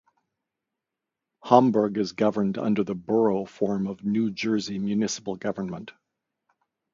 Hamburg 1.43 1.99
is 1.99 2.13
governed 2.13 2.57
under 2.57 2.83
the 2.83 2.95
Borough 2.95 3.45
form 3.45 3.85
of 3.85 4.03
New 4.03 4.31
Jersey 4.31 4.79
municipal 4.79 5.35
government. 5.35 5.91